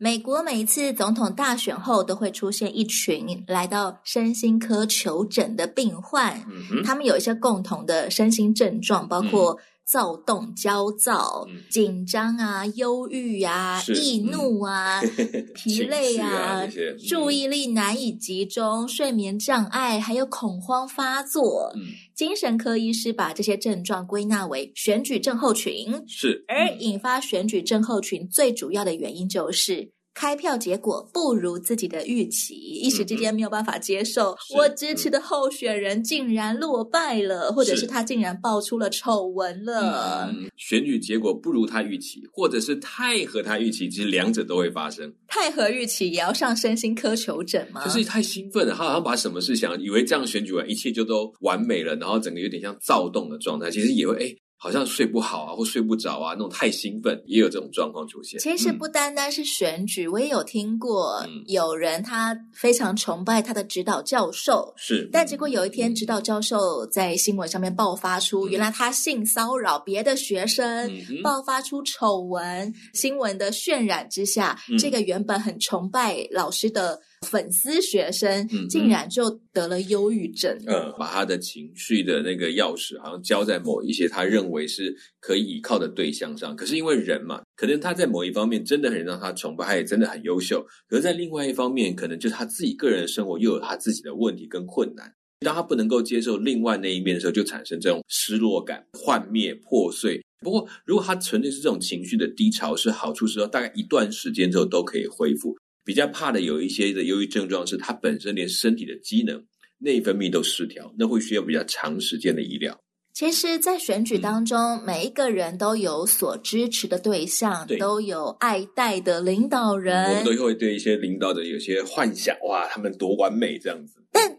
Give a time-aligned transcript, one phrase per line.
[0.00, 6.40] 美国每一次总统大选后，都会出现一群来到身心科求诊的病患，
[6.70, 16.68] 嗯，他们有一些共同的身心症状，包括躁动、焦躁、嗯、紧张啊、忧郁啊、易怒啊、嗯、 疲累啊、啊
[17.08, 21.72] 注意力难以集中、睡眠障碍，还有恐慌发作。
[22.18, 29.92] 嗯、精神科医师把这些症状归纳为选举症候群，是，而引发选举症候群最主要的原因就是。
[30.18, 40.28] 开票结果不如自己的预期，一时之间没有办法接受，嗯、我支持的候选人竟然落败了，嗯、或者是他竟然爆出了丑闻了。
[40.28, 45.14] 嗯、选举结果不如他预期，或者是太合他预期，其实两者都会发生。
[45.28, 47.84] 太合预期也要上身心科求诊吗？
[47.84, 54.34] 就是太兴奋了，他好像把什么事想，以为这样选举完一切就都完美了，然后整个有点像躁动的状态，其实也会哎。
[54.60, 58.40] 好像睡不好啊，或睡不着啊，那种太兴奋，也有这种状况出现。
[58.40, 77.00] 其实不单单是选举，嗯、我也有听过有人他非常崇拜他的指导教授，是，但结果有一天指导教授在新闻上面爆发出，原来他性骚扰别的学生，嗯、爆发出丑闻，新闻的渲染之下，嗯、这个原本很崇拜老师的。
[77.26, 80.56] 粉丝学生竟然就得了忧郁症。
[80.66, 86.54] 嗯，把他的情绪的那个钥匙，好像交在某一些他认为是可以依靠的对象上。
[86.54, 90.64] 可是因为人嘛，可能他在某一方面真的很让他崇拜，他也真的很优秀。
[90.88, 95.12] 可是在另外一方面，可能就是他自己个人的生活又有他自己的问题跟困难。
[95.40, 100.20] 当他不能够接受另外那一面的时候，就产生这种失落感、幻灭、破碎。
[100.40, 105.56] 不过，如果他纯粹是这种情绪的低潮，是好处是说，大概一段时间之后都可以恢复。
[105.88, 109.42] 比较怕的有一些的忧郁症状是，他本身连身体的机能、
[109.78, 112.78] 内分泌都失调，那会需要比较长时间的医疗。
[113.14, 120.10] 其实，在选举当中，嗯、每一个人都有所支持的对象，对都有爱戴的领导人。
[120.10, 123.94] 我们都会对一些领导者有些幻想，哇，他们多完美这样子。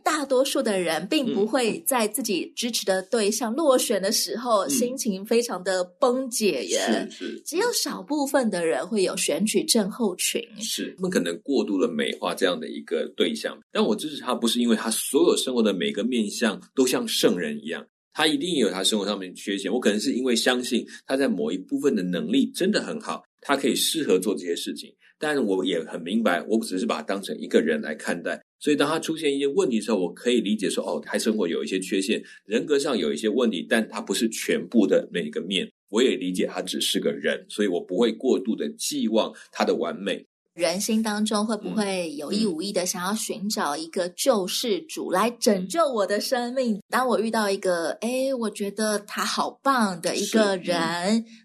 [0.09, 7.07] 但大多数的人并不会在自己支持的对象落选的时候，嗯、心情非常的崩解耶。
[7.11, 10.41] 是是，只有少部分的人会有选举症候群。
[10.59, 13.55] 是，他们可能过度的美化这样的一个对象。
[13.71, 19.71] 但我支持他，不是因为他所有生活的每个面相都像圣人一样，他一定有他生活上面缺陷。
[19.71, 24.91] 我可能是因为相信他在某一部分的能力真的很好，他可以适合做这些事情。
[25.19, 28.41] 但是我也很明白，我只是把他当成一个人来看待。
[28.59, 35.71] 所以，当他出现一些问题的时候，我可以理解说，哦，他生活有一些缺陷，人格上有一些问题，但他不是全部的那一个面。
[35.89, 40.25] 我也理解他只是个人，所以我不会过度的寄望他的完美。
[40.59, 46.75] 人心当中会不会有意无意的想要寻找一个救世主来拯救我的生命？
[46.75, 50.77] 嗯、当我遇到一个，哎，我觉得他好棒的一个人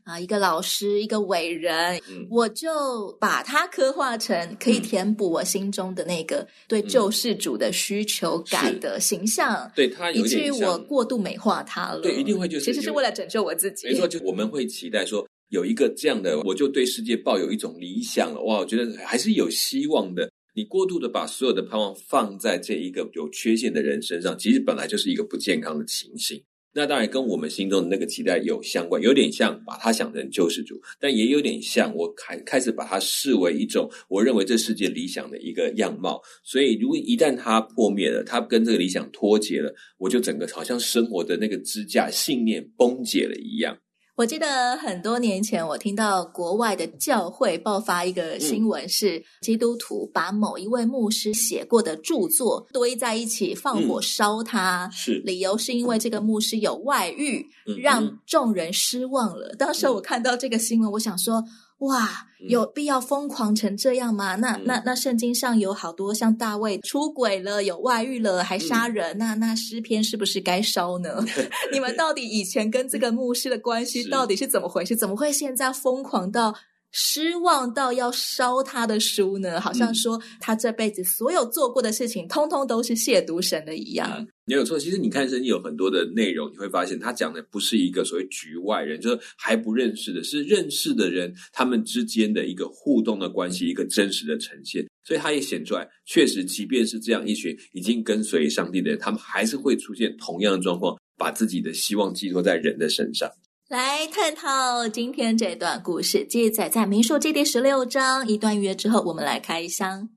[0.02, 9.70] 啊、嗯，一个老师，一个伟人，嗯、我就把他刻画成可以填补我心中的那个对救世主的需求感的形象。
[9.76, 12.00] 对他，以至于我过度美化他了。
[12.00, 13.86] 对，一定会就是其实是为了拯救我自己。
[13.86, 15.25] 没错，就我们会期待说。
[15.49, 18.41] 有一个这样的，我就对世界抱有一种理想了。
[18.43, 20.31] 哇，我觉得还是有希望的。
[20.56, 26.43] 你过度的把所有的盼望放在这一个有缺陷的人身上，其实本来就是一个不健康的情形。
[26.77, 36.21] 那当然跟我们心中的那个期待有相关，有点像把他想成救世主，但也有点像我开开始把他视为一种我认为这世界理想的一个样貌。
[36.43, 43.76] 所以，如果一旦他破灭了，他跟这个理想脱节了，我就整个好像生活的那个支架、信念崩解了一样。
[44.16, 57.44] 我记得很多年前，我听到国外的教会爆发一个新闻，是基督徒把某一位牧师写过的著作堆在一起放火烧他，是理由是因为这个牧师有外遇，
[57.82, 59.52] 让众人失望了。
[59.58, 61.43] 当时我看到这个新闻，我想说。
[61.79, 64.37] 哇，有必要疯狂成这样吗？
[64.37, 71.23] 那那那圣经上有好多像大卫出轨了、有外遇了，还杀人，嗯、那那诗篇是不是该烧呢？
[71.73, 74.97] 你们到底以前跟这个牧师的关系到底是怎么回事？
[74.97, 76.55] 怎么会现在疯狂到
[76.96, 79.61] 失望到要烧他的书呢？
[79.61, 84.25] 好像说他这辈子所有做过的事情，通通都是亵渎神的一样。
[84.46, 94.87] 没有错，其实你看圣经有很多的内容，你会发现他讲的不是一个所谓局外人，就是还不认识的，是认识的人，他们之间的一个互动的关系，一个真实的呈现。
[95.02, 103.29] 所以他也显出来，确实，即便是这样一群已经跟随上帝的人，他们还是会出现同样的状况，把自己的希望寄托在人的身上。
[103.69, 110.11] 来探讨今天这段故事，记载在民数记第十六章一段约之后，我们来开箱。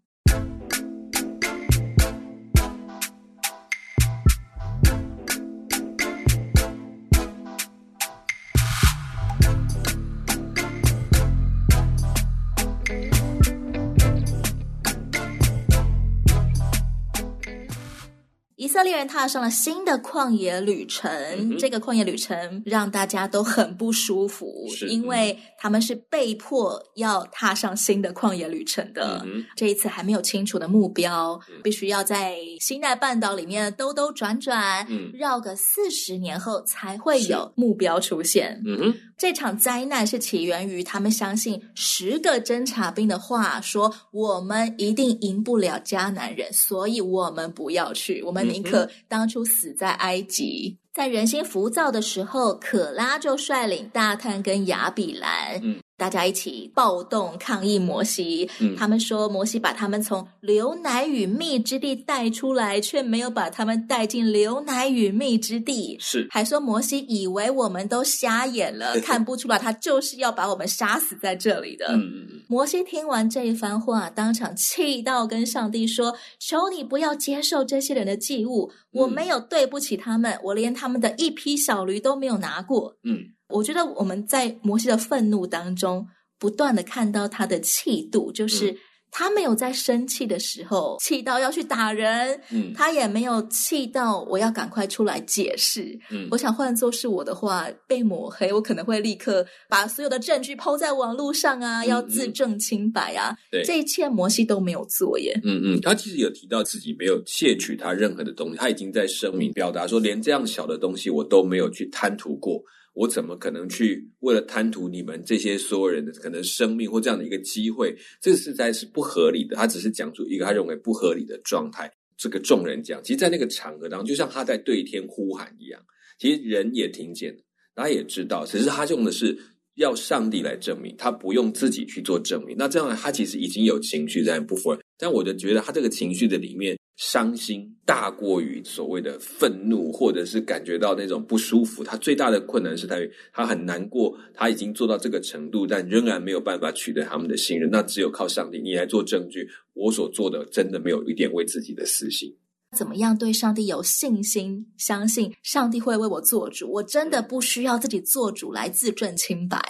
[18.78, 29.20] 色列人踏上了新的旷野旅程，嗯、这个旷野旅程让大家都很不舒服，因为他们是被迫要踏上新的旷野旅程的。
[29.26, 38.62] 嗯、这一次还没有清楚的目标，嗯、必须要在西奈半岛里面兜兜转转，嗯、绕个四十年后才会有目标出现。
[38.64, 50.78] 嗯这场灾难是起源于他们相信十个侦察兵的话，说我们一定赢不了迦南人，所以我们不要去，我们宁可当初死在埃及。
[50.94, 58.50] 在人心浮躁的时候，可拉就率领大探跟亚比兰，嗯，大家一起暴动抗议摩西。
[58.60, 65.98] 嗯，他们说摩西把他们从流奶与蜜之地带出来，却没有把他们带进流奶与蜜之地。
[66.00, 71.88] 是，还说摩西以为我们都瞎眼了，看不出来他就是要把我们杀死在这里的。
[71.90, 82.96] 嗯，摩西听完这一番话，当场气到跟上帝说：“求你不要接受这些人的祭物，我没有对不起他们，我连他。”他们的一批小驴都没有拿过。
[83.04, 86.08] 嗯，我觉得我们在摩西的愤怒当中，
[86.40, 88.72] 不断的看到他的气度，就是。
[88.72, 88.78] 嗯
[89.10, 112.62] 他没有在生气的时候气到要去打人，嗯，他也没有气到我要赶快出来解释，嗯，我想换做是我的话，被抹黑，我可能会立刻把所有的证据抛在网络上啊，嗯、要自证清白啊，对，这一切摩西都没有做耶，嗯嗯，他其实有提到自己没有窃取他任何的东西，他已经在声明表达说，连这样小的东西我都没有去贪图过。
[112.98, 117.96] 我怎么可能去为了贪图你们这些所有人的可能生命或这样的一个机会？
[118.20, 119.56] 这实在是不合理的。
[119.56, 121.92] 他只是讲出一个他认为不合理的状态。
[122.18, 125.80] 这个众人讲，其实，在那个场合当中，就像他在对天呼喊一样。
[126.18, 127.38] 其实人也听见，
[127.76, 129.38] 他也知道，只是他用的是
[129.76, 132.56] 要上帝来证明，他不用自己去做证明。
[132.58, 134.76] 那这样，他其实已经有情绪在不服。
[134.98, 136.76] 但我就觉得他这个情绪的里面。
[136.98, 141.84] 伤心大过于所谓的愤怒，或者是感觉到那种不舒服。
[141.84, 147.70] 他最大的困难是在于他很难过，他已经做到这个程度，但仍然没有办法取得他们的信任。
[147.70, 149.48] 那只有靠上帝，你来做证据。
[149.74, 152.36] 我所做的真的没有一点为自己的私心。
[152.76, 156.72] 怎么样对上帝有信心，相信上帝会为我做主？
[156.72, 159.62] 我真的不需要自己做主来自证清白。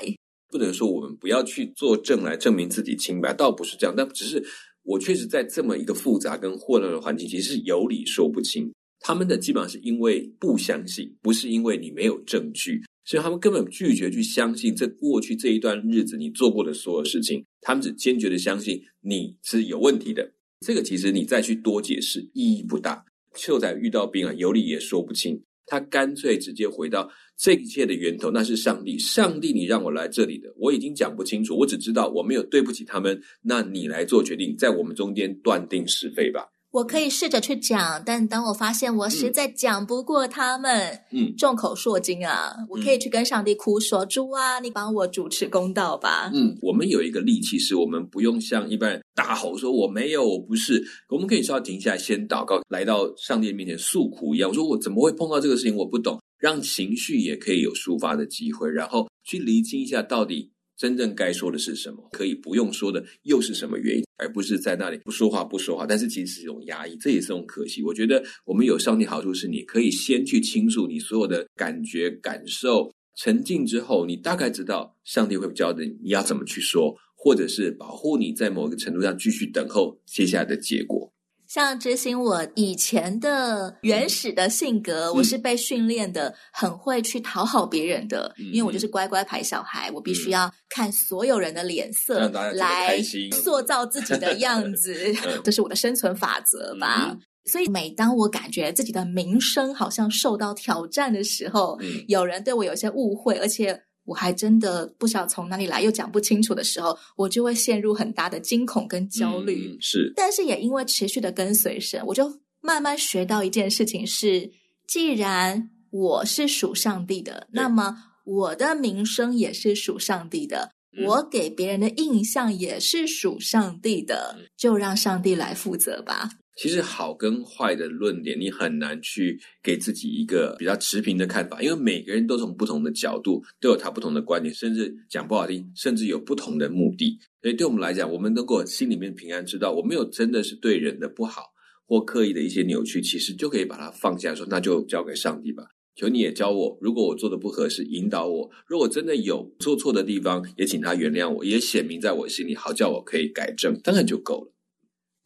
[0.50, 4.42] 不能说我们不要去做证来证明自己清白，倒不是这样，但只是。
[4.88, 8.72] 我确实在这么一个复杂跟混乱的环境，其实是有理说不清。
[9.02, 17.44] 他们的基本上是因为不相信，不是因为你没有证据，所以他们根本拒绝去相信这过去这一段日子你做过的所有事情。
[17.60, 20.32] 他们只坚决的相信你是有问题的。
[20.66, 23.04] 这个其实你再去多解释意义不大。
[23.36, 25.44] 秀才遇到兵啊，有理也说不清。
[25.66, 27.12] 他干脆直接回到。
[27.38, 28.98] 这一切的源头，那是上帝。
[28.98, 31.56] 上帝，你让我来这里的，我已经讲不清楚。
[31.56, 33.22] 我只知道我没有对不起他们。
[33.44, 36.48] 那你来做决定，在我们中间断定是非吧。
[36.72, 54.50] 我可以试着去讲，但当我发现我实在讲不过他们，嗯，众口铄金啊，嗯，我可以去跟上帝哭说：“主啊，你帮我主持公道吧。”嗯，我们有一个利器，是我们不用像一般人大吼说“我没有，我不是”，我们可以稍微停下来，先祷告，来到上帝面前诉苦一样。
[54.50, 55.76] 我说：“我怎么会碰到这个事情？
[55.76, 65.86] 我不懂。”让情绪也可以有抒发的机会，然后去厘清一下到底真正该说的是什么，可以不用说的又是什么原因，而不是在那里不说话不说话。
[65.88, 67.82] 但是其实是一种压抑，这也是一种可惜。
[67.82, 81.12] 我觉得我们有上帝好处是，你可以先去倾诉你所有的感觉感受，沉静之后，你大概知道上帝会教的你要怎么去说，或者是保护你在某一个程度上继续等候接下来的结果。
[81.48, 93.00] 像执行我以前的原始的性格，嗯、我是被训练的很会去讨好别人的，嗯、因为我就是乖乖牌小孩，嗯、我必须要看所有人的脸色来
[93.32, 94.94] 塑造自己的样子，
[95.26, 97.12] 嗯、这是我的生存法则吧。
[97.12, 103.82] 嗯、所以每当我感觉自己的名声好像受到挑战的时候，嗯、有人对我有些误会，而且。
[104.08, 109.74] 我还真的不晓得从哪里来，又讲不清楚的时候，我就会陷入很大的惊恐跟焦虑。
[109.74, 114.50] 嗯、是，但是也因为持续的跟随神，我就慢慢学到一件事情是：
[114.88, 126.30] 既然我是属上帝的，那么我的名声也是属上帝的，嗯、我给别人的印象也是属上帝的，就让上帝来负责吧。
[126.58, 137.20] 其实好跟坏的论点，你很难去给自己一个比较持平的看法，因为每个人都从不同的角度都有他不同的观点，甚至讲不好听，甚至有不同的目的。
[137.44, 141.44] 所以对我们来讲，我们能够心里面平安，知道我没有真的是对人的不好
[141.86, 145.64] 或刻意的一些扭曲，其实就可以把它放下，说那就交给上帝吧。
[145.96, 154.54] 求你也教我，如果我做的不合适，引导我；如果真的有做错的地方，也请他原谅我，也显明在我心里，好叫我可以改正，当然就够了。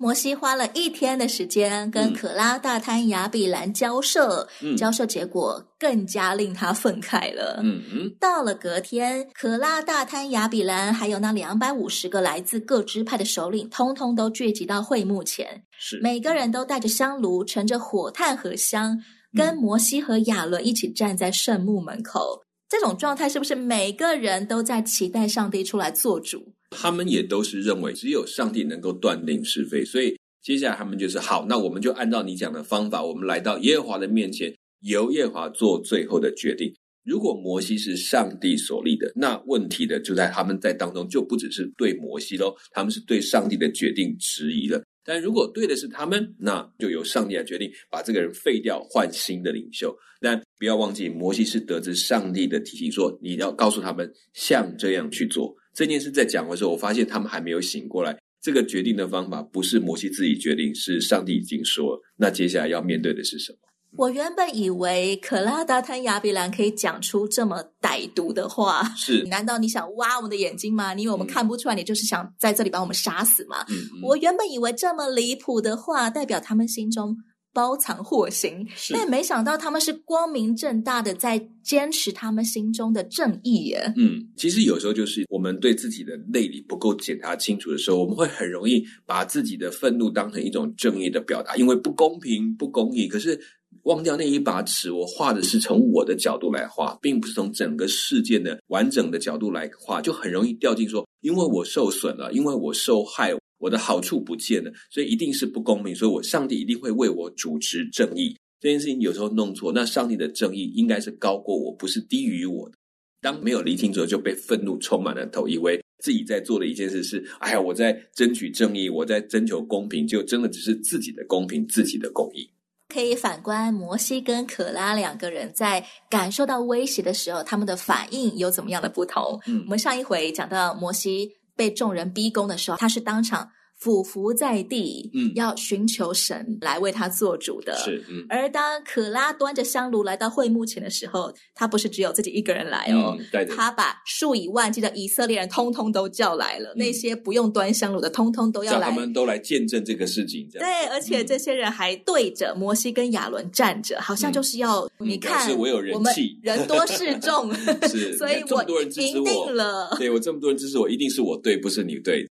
[0.01, 7.59] 摩西花了一天的时间跟可拉、大坍、亚比兰交涉，嗯、交涉结果更加令他愤慨了。
[7.63, 18.97] 嗯嗯，到了隔天，可拉、大坍、亚比兰还有那两百五十个来自各支派的首领，通通都聚集到会幕前，是每个人都带着香炉，盛着火炭和香，
[19.37, 22.41] 跟摩西和亚伦一起站在圣墓门口。
[22.67, 26.53] 这种状态是不是每个人都在期待上帝出来做主？
[26.71, 34.51] 他们也都是认为只有上帝能够断定是非，所以接下来他们就是好，那我们就按照你讲的方法，我们来到耶和华的面前，
[34.81, 36.73] 由耶和华做最后的决定。
[37.03, 44.81] 如果摩西是上帝所立的，那问题的就在他们在当中，就不只是对摩西喽，他们是对上帝的决定质疑了。
[45.03, 49.95] 但如果对的是他们，那就由上帝来决定，把这个人废掉，换新的领袖。
[50.19, 55.55] 但不要忘记，摩西是得知上帝的提醒，说你要告诉他们像这样去做。
[55.73, 58.17] 这件事在讲的时候，我发现他们还没有醒过来。
[58.41, 62.01] 这个决定的方法不是摩西自己决定，是上帝已经说了。
[62.17, 63.57] 那接下来要面对的是什么？
[63.97, 69.23] 我原本以为可拉、大坍、亚比兰可以讲出这么歹毒的话，是？
[69.25, 70.93] 难道你想挖我们的眼睛吗？
[70.93, 71.75] 你以为我们看不出来？
[71.75, 73.65] 你就是想在这里把我们杀死吗？
[73.69, 74.01] 嗯嗯。
[74.03, 77.17] 我原本以为这么离谱的话，代表他们心中。
[77.53, 83.93] 包藏祸心，但没想到他们是光明正大的在坚持他们心中的正义耶。
[83.97, 93.05] 嗯，其实有时候就是我们对自己的内里不够检查清楚的时候，我们会很容易把自己的愤怒当成一种正义的表达，因为不公平、不公义。
[93.05, 93.37] 可是
[93.83, 103.33] 忘掉那一把尺，我画的是从我的角度来画，并不是从整个事件的完整的角度来画，就很容易掉进说，因为我受损了，因为我受害。
[103.57, 108.35] 我的好处不见了，所以一定是不公平，所以我上帝一定会为我主持正义。
[108.59, 112.75] 这件事情有时候弄错，那上帝的正义应该是高过我，不是低于我的。
[113.21, 122.49] 当没有厘清之后，就被愤怒充满了头，以为自己在做的一件事是，哎呀，我在争取正义，我在征求公平，就真的只是自己的公平，自己的公义。
[122.91, 129.39] 可以反观摩西跟可拉两个人在感受到威胁的时候，他们的反应有怎么样的不同？
[129.45, 131.37] 嗯，我们上一回讲到摩西。
[131.53, 133.47] 被众人逼宫的时候，他是当场。
[133.81, 137.75] 俯伏在地，嗯，要寻求神来为他做主的。
[137.83, 138.23] 是，嗯。
[138.29, 146.69] 而当可拉端着香炉来到会幕前的时候，他不是只有自己一个人来哦，嗯、对对，他把数以万计的以色列人通通都叫来了。
[146.75, 150.47] 嗯、那些不用端香炉的，通通都要来，他们都来见证这个事情。
[150.53, 157.51] 对，而且这些人还对着摩西跟亚伦站着，好像就是要、嗯、你看，是我有人气，人多势众，
[157.89, 159.95] 是，所以我赢定了。
[159.97, 162.29] 对，我这么多人支持我，一定是我对，不是你对。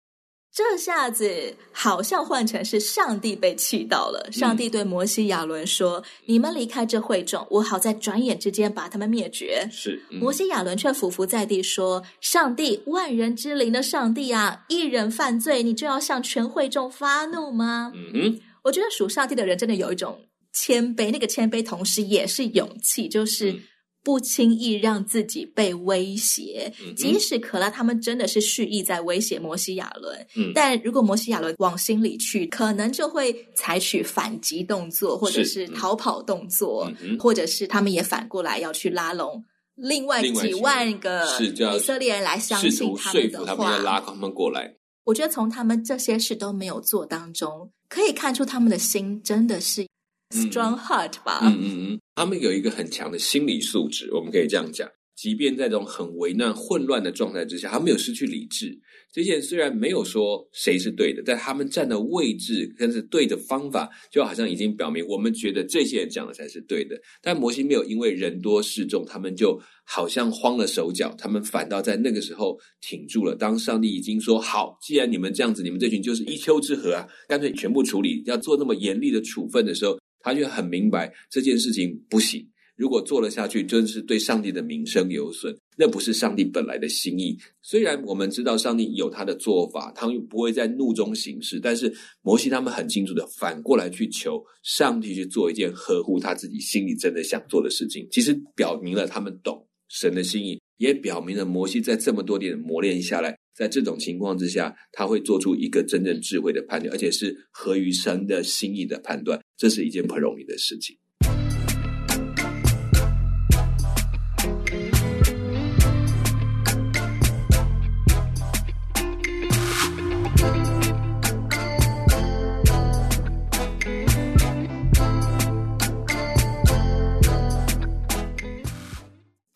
[0.55, 4.31] 这下子好像换成是上帝被气到了。
[4.31, 20.21] 上帝对摩西、亚伦说：“嗯、你们离开这会众，我好在转眼之间把他们灭绝。”是，嗯、摩西、亚伦却俯伏在地说：“上帝，万人之灵的上帝啊，一人犯罪，你就要向全会众发怒吗？”嗯哼，我觉得属上帝的人真的有一种
[20.53, 23.51] 谦卑，那个谦卑同时也是勇气，就是。
[23.51, 23.61] 嗯
[24.05, 39.43] 不轻易让自己被威胁，即使可拉他们真的是蓄意在威胁摩西亚伦，嗯，但如果摩西亚伦往心里去，可能就会采取反击动作，或者是逃跑动作，嗯、或者是他们也反过来要去拉拢
[39.77, 44.77] 另外几万个以色列人来相信他们的话，拉他们过来。
[45.05, 49.87] 我觉得从他们这些事都没有做当中，可以看出他们的心真的是。
[50.31, 54.89] Strong heart 吧，嗯嗯嗯，他们有一个很强的心理素质，我们可以这样讲。
[55.15, 58.77] 即便在这种很为难、混乱的状态之下，他没有失去理智。
[59.13, 67.01] 这些人虽然没有说谁是对的，但他们站的位置，跟是对的方法，就好像已经表明，我们觉得这些人讲的才是对的。
[67.23, 73.37] 但摩西没有因为人多势众，他们就好像慌了手脚，他们反倒在那个时候挺住了。
[73.37, 79.97] 当上帝已经说好，既然你们这样子，你们这群就是一丘之貉啊，干脆全部处理，要做那么严厉的处分的时候。
[80.25, 82.45] 他就很明白这件事情不行，
[82.77, 87.39] 如果做了下去，真是对上帝的名声有损，那不是上帝本来的心意。
[87.63, 98.09] 虽然我们知道上帝有他的做法，他们不会在怒中行事，但是摩西他们很清楚的反过来去求上帝去做一件合乎他自己心里真的想做的事情。
[98.11, 109.39] 其实表明了他们懂神的心意，也表明了摩西在这么多年磨练下来，在这种情况之下，他会做出一个真正智慧的判断，而且是合于神的心意的判断。
[109.57, 110.99] 这是一件不容易的事情。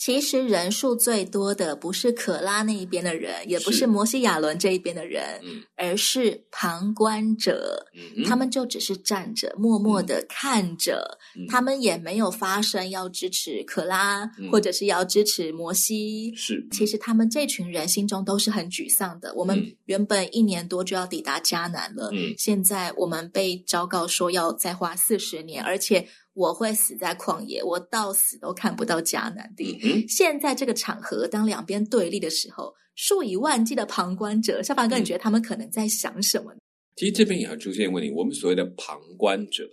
[0.08, 7.86] 其实人数最多的不是可拉那一边的人，也不是摩西亚伦这一边的人，嗯，而是旁观者。
[7.94, 16.34] 嗯，他们就只是站着，默默的看着，嗯，他们也没有发声要支持可拉，嗯，或者是要支持摩西。
[16.34, 19.34] 是，其实他们这群人心中都是很沮丧的。
[19.34, 26.08] 我们原本一年多就要抵达迦南了，嗯，现在我们被昭告说要再花四十年，而且。
[26.38, 29.76] 我会死在旷野，我到死都看不到迦南地。
[29.82, 36.60] 嗯、现在这个场合，当两边对立的时候，数以万计的旁观者，小凡哥，你觉得他们可能在想什么呢？
[36.94, 38.08] 其实这边也要出现问题。
[38.12, 39.68] 我们所谓的旁观者，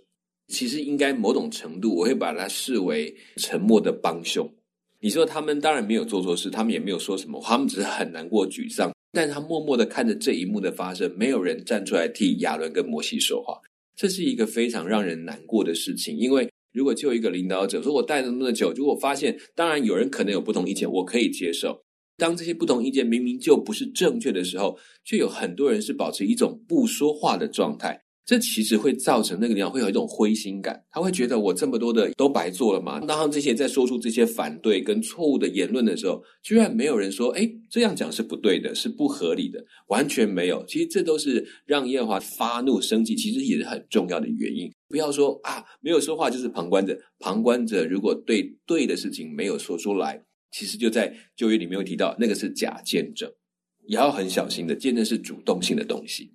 [0.48, 4.52] 其实应该某种程度，我会把它视为沉默的帮凶。
[4.98, 13.56] 你说他们当然没有做错事，他们也没有说什么，他们只是很难过、沮丧，但他默默的看着这一幕的发生，没有人站出来替亚伦跟摩西说话，
[13.94, 16.48] 这是一个非常让人难过的事情，因为。
[16.76, 21.82] 如果就一个领导者说，我带了那么久，如果发现，当然有人可能有不同意见，我可以接受。
[22.18, 28.02] 当这些不同意见明明就不是正确的时候，却有很多人是保持一种不说话的状态。
[28.26, 32.98] 这其实会造成那个地方会有一种灰心感，他会觉得我这么多的都白做了吗？
[32.98, 40.64] 当他们这些在说出这些反对跟错误的言论的时候，居然没有人说：“哎，这样讲是不对的，是不合理的。”完全没有。
[40.66, 44.68] 其实这都是让耶和华发怒生气，其实也是很重要的原因。
[44.88, 46.98] 不要说啊，没有说话就是旁观者。
[47.20, 53.30] 旁观者如果对对的事情没有说出来，其实就在旧约里面有提到，那个是假见证，
[53.86, 54.74] 也要很小心的。
[54.74, 56.32] 见证是主动性的东西。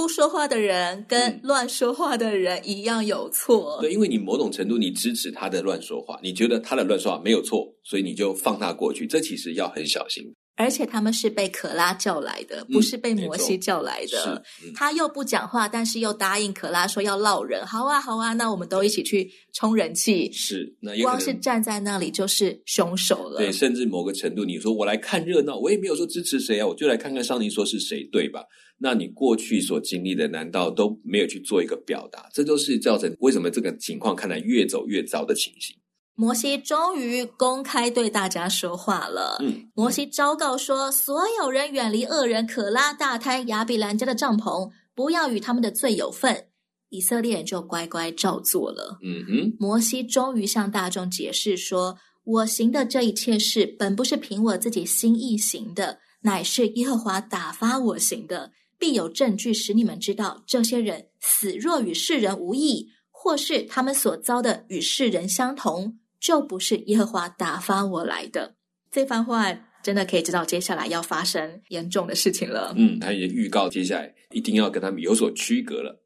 [0.00, 3.76] 不说话的人跟乱说话的人一样有错。
[3.78, 3.82] 嗯。
[3.82, 9.06] 对，因为你某种程度你支持他的乱说话，你觉得他的乱说话没有错，所以你就放他过去。
[9.06, 10.24] 这其实要很小心。
[10.60, 14.42] 而且他们是被可拉叫来的，不是被摩西叫来的。
[14.62, 17.64] 嗯、他又不讲话，但是又答应可拉说要闹人。
[17.66, 20.30] 好啊，好啊，那我们都一起去充人气。
[20.32, 23.38] 是，那光是站在那里就是凶手了。
[23.38, 28.44] 对，甚至某个程度，你说我来看热闹，我也没有说支持谁啊，我就来看看上帝说是谁，对吧？
[28.78, 32.28] 那你过去所经历的，难道都没有去做一个表达？
[32.34, 35.74] 这都是造成为什么这个情况看来越走越糟的情形。
[36.14, 39.38] 摩西终于公开对大家说话了。
[39.40, 46.48] 嗯，摩西昭告说，所有人远离恶人可拉、大坍、亚比兰家的帐篷，不要与他们的罪有份。
[46.90, 48.98] 以色列人就乖乖照做了。
[49.02, 58.50] 嗯哼，摩西终于向大众解释说：“我行的这一切事，本不是凭我自己心意行的，乃是耶和华打发我行的。
[58.76, 68.54] 必有证据使你们知道，这些人死若与世人无异，或是他们所遭的与世人相同。”就不是耶和华打发我来的。
[68.90, 69.46] 这番话
[69.82, 72.74] 真的可以知道接下来要发生严重的事情了。
[72.76, 76.04] 嗯，他也预告接下来一定要跟他们有所区隔了。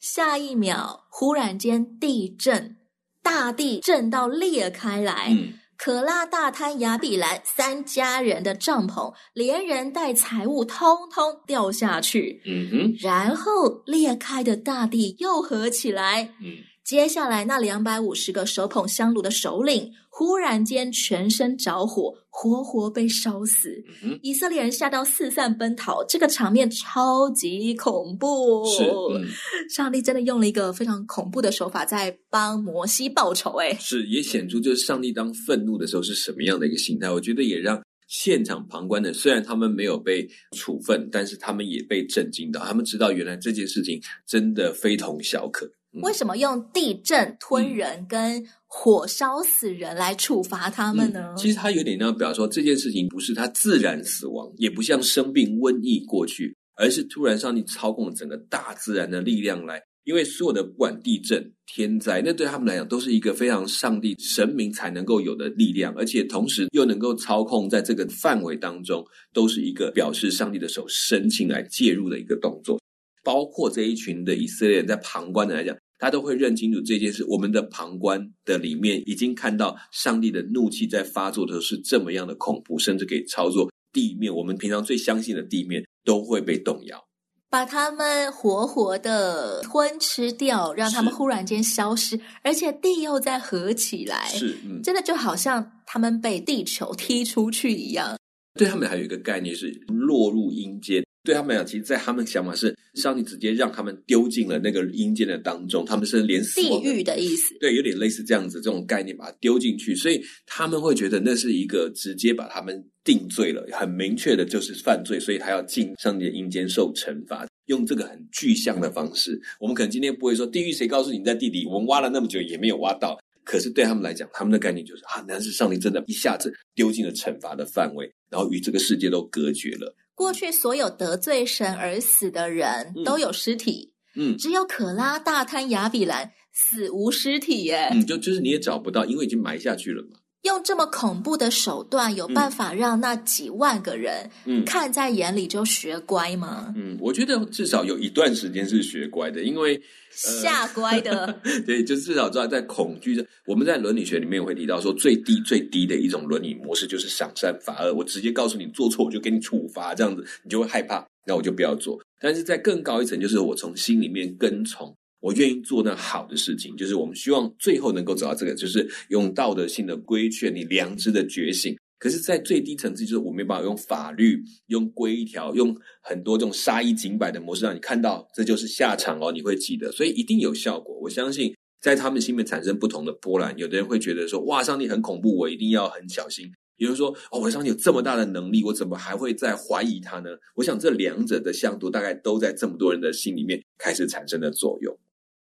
[0.00, 2.76] 下一秒，忽然间地震，
[3.22, 5.28] 大地震到裂开来。
[5.30, 12.42] 嗯，可拉、大坍、雅比兰三家人的帐篷，连人带财物，通通掉下去。
[12.44, 16.34] 嗯哼，然后裂开的大地又合起来。
[16.42, 16.58] 嗯。
[16.84, 23.82] 接下来，那两百五十个手捧香炉的首领，忽然间全身着火，活活被烧死。
[24.02, 28.66] 嗯、以色列人吓到四散奔逃，这个场面超级恐怖。
[28.66, 29.26] 是，嗯、
[29.70, 33.52] 上帝真的用了一个非常恐怖的手法在帮摩西报仇。
[33.52, 37.10] 哎，是，也显出就是上帝当愤怒的时候是什么样的一个心态。
[37.10, 42.60] 我觉得也让现场旁观的，虽然他们没有被处分，但是他们也被震惊到。
[42.60, 45.66] 他们知道原来这件事情真的非同小可。
[46.02, 51.32] 为什么用地震吞人跟火烧死人来处罚他们呢？
[51.34, 59.80] 嗯、其实他有点要表示说，这件事情不是他自然死亡，也不像生病瘟疫过去，而是突然上帝操控整个大自然的力量来。
[60.02, 69.02] 因为所有的不管地震、天灾，那对他们来讲都是一个非常上帝神明才能够有的力量，而且同时又能够操控在这个范围当中，
[69.32, 72.78] 都是一个表示上帝的手伸进来介入的一个动作。
[73.22, 75.74] 包括这一群的以色列人在旁观的来讲。
[76.04, 77.24] 他都会认清楚这件事。
[77.24, 84.34] 我们的旁观的里面已经看到上帝的怒气在发作的时候是这么样的恐怖，甚至可以操作地面。
[84.34, 87.02] 我们平常最相信的地面都会被动摇。
[87.48, 98.18] 把他们活活的吞吃掉，让他们忽然间消失，而且地又再合起来，是，嗯，真的就好像他们被地球踢出去一样。
[98.58, 101.03] 对他们还有一个概念是落入阴间。
[101.24, 107.56] 对他们来讲，其实，在他们想法是，上帝直接让他们丢进了那个阴间的当中，他们是连地狱的意思。
[107.58, 119.40] 对，有点类似这样子这种概念，把它丢进去，所以他们会觉得那是一个直接把他们定罪了，很明确的就是犯罪，所以他要进上帝的阴间受惩罚，用这个很具象的方式。
[119.58, 121.64] 我们可能今天不会说地狱，谁告诉你在地底？
[121.64, 123.18] 我们挖了那么久也没有挖到。
[123.44, 129.94] 可是对他们来讲，他们的概念就是啊，那是上帝真的一下子丢进了惩罚的范围，然后与这个世界都隔绝了。
[130.14, 140.18] 过去所有得罪神而死的人都有尸体，嗯，只有可拉大滩雅比兰死无尸体耶，嗯，就就是你也找不到，因为已经埋下去了嘛。
[140.42, 144.30] 用这么恐怖的手段，有办法让那几万个人
[144.66, 146.72] 看在眼里就学乖吗？
[146.76, 149.80] 嗯，我觉得至少有一段时间是学乖的，因为
[150.14, 151.26] 吓乖的。
[151.42, 153.26] 呃、 对，就至少知道在恐惧的。
[153.46, 157.92] 我们在伦理学里面会提到说，最低最低的一种伦理模式就是赏善罚恶。
[157.92, 162.00] 我直接告诉你做错，我就给你处罚，这样子你就会害怕，那我就不要做。
[162.20, 164.94] 但是在更高一层，就是我从心里面跟从。
[165.20, 171.74] 我愿意做那好的事情，就是我们希望最后能够走到这个，就是用道德性的规劝你良知的觉醒。
[172.04, 180.94] 可是，在最低层次，就是我没办法用法律、用规条、用很多这种杀一儆百的模式让你看到这就是下场哦，你会记得，所以一定有效果。
[181.00, 183.56] 我相信，在他们心里面产生不同的波澜。
[183.56, 194.94] 有的人会觉得说：“哇，上帝很恐怖，我一定要很小心。”有人说：“哦，我的上帝有这么大的能力，我怎么还会再怀疑他呢？”我想，这两者的向度大概都在这么多人的心里面开始产生了作用。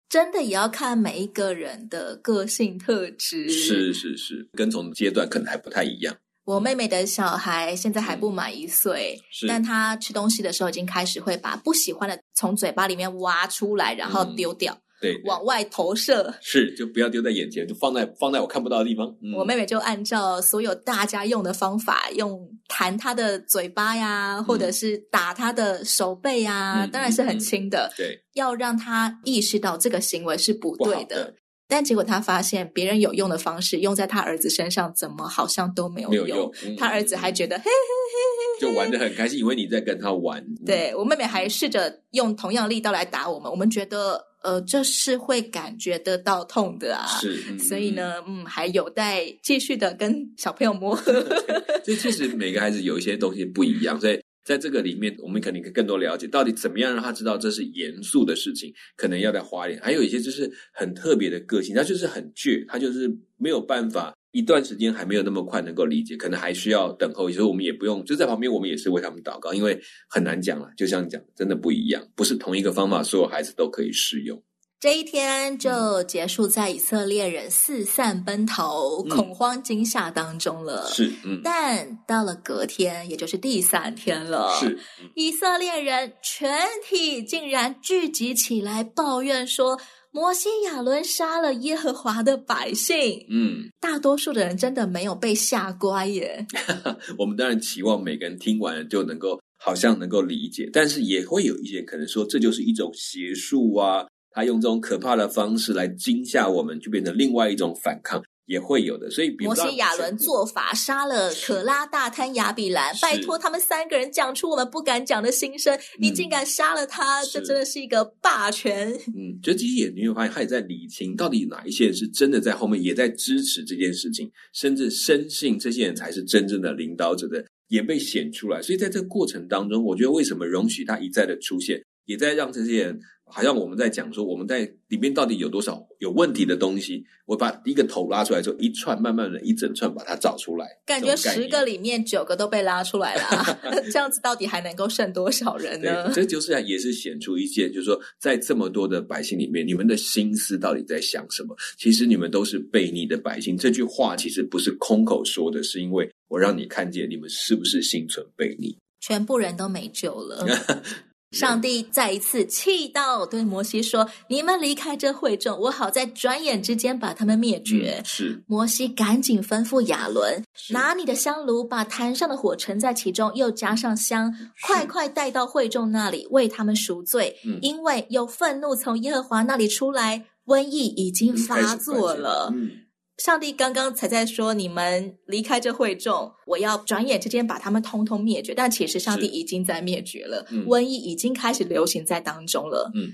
[0.08, 6.16] 真的也要看每一个人的个性特质，是是是，跟从阶段可能还不太一样。
[6.46, 14.74] 我妹妹的小孩现在还不满一岁，嗯、但她吃东西的时候已经开始会把不喜欢的从嘴巴里面挖出来，然后丢掉。
[14.74, 19.06] 嗯对，往外投射是，就不要丢在眼前，就放在放在我看不到的地方。
[19.22, 27.92] 嗯、我妹妹就按照所有大家用的方法，用弹她的嘴巴呀，或者是打她的手背呀，嗯、当然是很轻的。
[27.92, 31.26] 嗯、对，要让她意识到这个行为是不对的。
[31.26, 31.34] 的
[31.74, 36.28] 但结果他发现别人有用的方式用在他儿子身上，怎么好像都没有用。
[36.28, 40.46] 有用她儿子还觉得嘿嘿嘿嘿，就玩的很开心，以为你在跟他玩。
[40.64, 44.28] 对，我妹妹还试着用同样力道来打我们，我们觉得。
[44.44, 51.14] 呃，这是会感觉得到痛的啊，是，嗯、所以呢，嗯，还有待继续的跟小朋友磨合。
[51.86, 59.82] 所以其实每个孩子有一些东西不一样，所以在这个里面，我们肯定可以更多了解到底怎么样让他知道这是严肃的事情，可能要再花一点。
[59.82, 64.14] 还有一些就是很特别的个性，他就是很倔，他就是没有办法。
[64.32, 67.30] 一段时间还没有那么快能够理解，可能还需要等候。
[67.30, 69.80] 所以我们也不用就在旁边，我们也是为他们祷告，因为
[70.10, 70.68] 很难讲了。
[70.76, 74.44] 就像讲，真的不一样，不是同一个方法，所有孩子都可以适用。
[74.84, 80.86] 这一天就结束在以色列人四散奔逃、嗯、恐慌惊吓当中了。
[80.94, 81.40] 是，嗯。
[81.42, 89.80] 但到了隔天，也就是第三天了，是、嗯、以色列人全体竟然聚集起来抱怨说。
[90.12, 93.26] 摩西亚伦杀了耶和华的百姓。
[93.32, 96.46] 嗯，大多数的人真的没有被吓乖耶。
[97.18, 108.22] 我们当然期望每个人听完了就能够好像能够理解，但是也会有一些可能说，这就是一种邪术啊，他用这种可怕的方式来惊吓我们，就变成另外一种反抗。
[108.46, 118.92] 也会有的，所以比摩西亚伦做法杀了可拉大贪亚比兰，拜托他们三个人讲出我们不敢讲的心声，你竟敢杀了他，这真的是一个霸权。
[119.16, 128.62] 嗯，就其实也你会发现，他也在理清到底哪一些人是真的在后面也在支持这件事情，甚至深信这些人才是真正的领导者的，也被显出来。
[128.62, 133.00] 所以在这个过程当中，我觉得为什么容许他一再的出现，也在让这些人。
[133.34, 137.04] 好像我们在讲说，我们在里面到底有多少有问题的东西？
[137.26, 143.60] 我把一个头拉出来之后，一串慢慢的一整串把它找出来，感觉十个里面九个都被拉出来了，
[143.92, 146.12] 这样子到底还能够剩多少人呢？
[146.14, 151.56] 这就是也是显出一件，就是说，在这么多的百姓里面，你们的心思到底在想什么？
[151.80, 153.58] 其实你们都是悖逆的百姓。
[153.58, 160.46] 这句话其实不是空口说的，是因为我让你看见你们是不是心存悖逆，全部人都没救了。
[161.34, 167.96] 上帝再一次气到，对摩西说：“你们离开这会众，我好在转眼之间把他们灭绝。
[167.98, 177.36] 嗯”是摩西赶紧吩咐亚伦：“拿你的香炉，把坛上的火盛在其中，又加上香，快快带到会众那里，为他们赎罪。
[177.46, 182.52] 嗯、因为有愤怒从耶和华那里出来，瘟疫已经发作了。
[182.54, 182.83] 嗯。
[183.24, 192.92] 上帝刚刚才在说：“你们离开这会众，我要转眼之间把他们通通灭绝。”但其实上帝已经在灭绝了，嗯、瘟疫已经开始流行在当中了。
[192.94, 193.14] 嗯。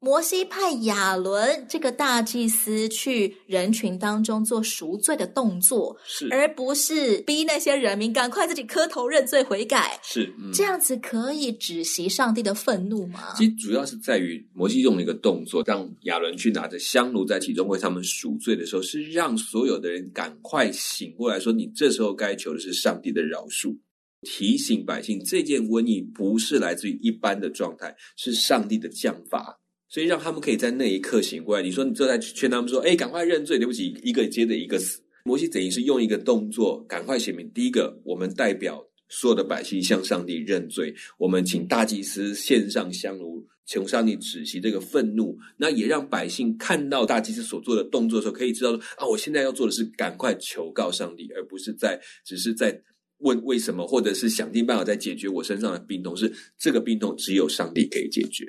[0.00, 9.98] 摩西派亚伦这个大祭司去人群当中做赎罪的动作，是，而不是逼那些人民赶快自己磕头认罪悔改。
[10.04, 13.34] 是，嗯、这样子可以止息上帝的愤怒吗？
[13.36, 23.76] 其实主要是在于摩西用了一个动作，让亚伦去拿着香炉在其中为他们赎罪的时候，是让所有的人赶快醒过来，说你这时候该求的是上帝的饶恕，
[24.22, 29.57] 提醒百姓这件瘟疫不是来自于一般的状态，是上帝的降罚。
[29.88, 31.62] 所以让他们可以在那一刻醒过来。
[31.62, 33.58] 你说你正在劝他们说：“哎，赶快认罪！
[33.58, 45.36] 对不起，一个接着一个死。”摩西等于是用一个动作，赶快写明：第一个，我们代表所有的百姓向上帝认罪；我们请大祭司献上香炉，求上帝止息这个愤怒。
[45.58, 52.80] 那也让百姓看到大祭司所做的动作的时候，可以知道说：啊，我现在要做的是赶快求告上帝，而不是在只是在
[53.18, 56.16] 问为什么，或者是想尽办法在解决我身上的病痛。
[56.16, 58.46] 是这个病痛只有上帝可以解决。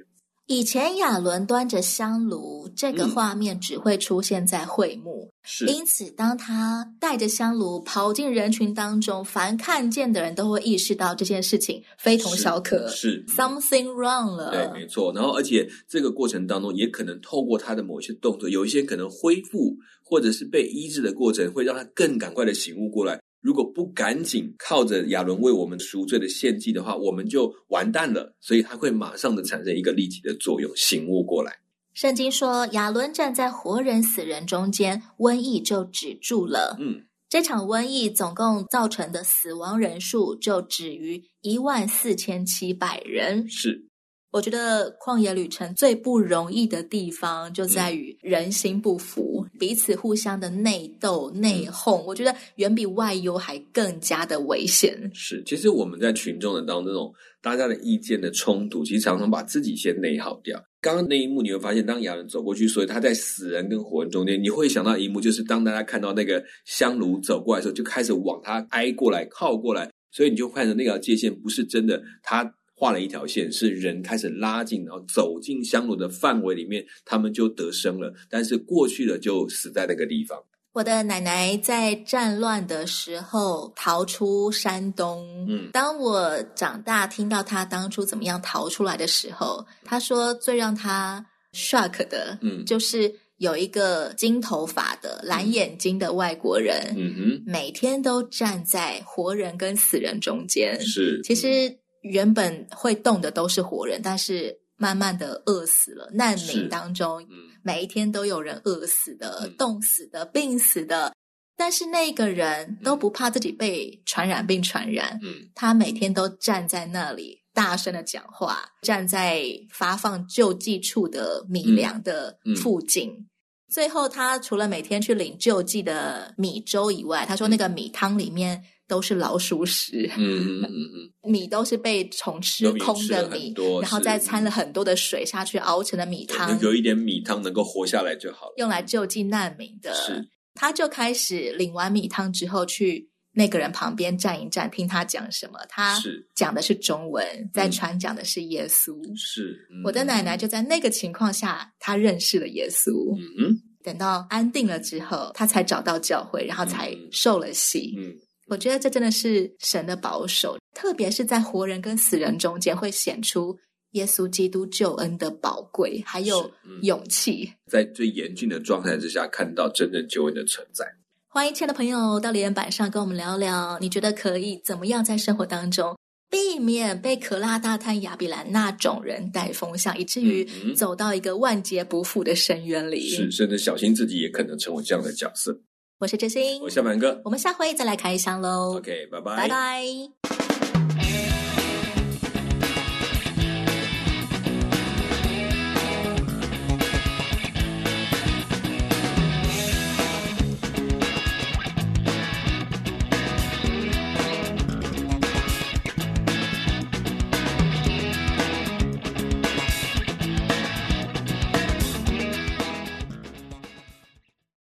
[0.50, 5.32] 以前亚伦端着香炉，这个画面只会出现在会幕。
[5.44, 14.50] 是，因此当他带着香炉跑进人群当中，凡看见的人都会意识到这件事情非同小可，是，是 something wrong 了。
[14.50, 15.14] 对，没错。
[15.14, 23.22] 然后，而且这个过程当中，也可能透过他的某些动作，有一些可能恢复或者是被医治的过程，会让他更赶快的醒悟过来。
[23.41, 28.36] 如果不赶紧靠着亚伦为我们赎罪的献祭的话，我们就完蛋了。
[28.39, 31.60] 所以他会马上的产生一个立即的作用，醒悟过来。
[31.93, 36.78] 圣经说，亚伦站在活人死人中间，瘟疫就止住了。
[36.80, 43.49] 嗯，这场瘟疫总共造成的死亡人数就止于一万四千七百人。
[43.49, 43.88] 是。
[44.32, 52.00] 我觉得旷野旅程最不容易的地方就在于人心不服，嗯、彼此互相的内斗、内讧。
[52.00, 55.10] 嗯、我觉得远比外忧还更加的危险。
[55.15, 57.12] 是，其实我们在群众的当中，这种
[57.42, 60.63] 大家的意见的冲突，其实常常把自己先内耗掉。
[60.80, 72.54] 刚刚那一幕，你会发现，当亚人走过去，所以他在死人跟活人中间，你会想到一幕，就是当大家看到那个香炉走过来的时候，就开始往他挨过来、靠过来，所以你就看着那条界限不是真的他。
[72.80, 78.13] 画了一条线，是人开始拉近，然后走进香炉的范围里面，他们就得生了。
[78.30, 80.42] 但是过去了，就死在那个地方。
[80.72, 85.28] 我的奶奶在战乱的时候逃出山东。
[85.50, 100.80] 嗯，当我长大听到她当初怎么样逃出来的时候，她说最让她 shock 的，嗯，就是有一个金头发的蓝眼睛的外国人，嗯哼，每天都站在活人跟死人中间。
[100.80, 101.78] 是，其实。
[102.02, 106.10] 原本会动的都是活人，但是慢慢的饿死了。
[106.14, 111.14] 难民当中，嗯、每一天都有人饿死的、冻、嗯、死的、病死的，
[111.58, 115.20] 但是那个人都不怕自己被传染病传染。
[115.22, 123.28] 嗯，他每天都站在那里，大声的讲话，站在发放救济处的米粮的附近。
[123.70, 128.64] 最后，他除了每天去领救济的米粥以外，他说那个米汤里面。
[128.89, 138.54] 都是老鼠屎，嗯嗯嗯嗯， 米都是被虫吃空的米，然后再掺了很多的水下去熬成的米汤，有一点米汤能够活下来就好了。
[138.58, 145.60] 用来救济难民的，是他就开始领完米汤之后，去那个人旁边站一站，听他讲什么。
[145.69, 145.97] 他
[146.36, 147.23] 讲的是中文，
[147.54, 148.99] 在传讲的是耶稣。
[149.15, 153.15] 是，嗯、我的奶奶就在那个情况下，她认识了耶稣。
[153.15, 157.93] 嗯嗯，等到安定了之后，她才找到教会，然后才受了洗。
[157.95, 158.10] 嗯。
[158.10, 158.17] 嗯
[158.50, 163.56] 我觉得这真的是神的保守，特别是在活人跟死人中间，会显出
[163.92, 166.50] 耶稣基督救恩的宝贵，还有
[166.82, 167.54] 勇气。
[167.68, 170.84] 在最严峻的状态之下，看到真正救恩的存在。
[171.28, 175.96] 欢迎亲爱的朋友到留言板上跟我们聊聊，你觉得可以怎么样在生活当中
[176.28, 183.10] 避免被可拉大探亚比兰那种人带风向，以至于走到一个万劫不复的深渊里？
[183.10, 185.62] 是，甚至小心自己也可能成为这样的角色。
[186.00, 188.78] 我是真心，我是小满哥，我们下回再来开箱喽。
[188.78, 190.99] OK，拜拜，拜拜。